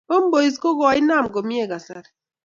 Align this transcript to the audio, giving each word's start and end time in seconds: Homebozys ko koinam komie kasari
Homebozys 0.11 0.55
ko 0.61 0.69
koinam 0.79 1.25
komie 1.35 1.65
kasari 1.73 2.09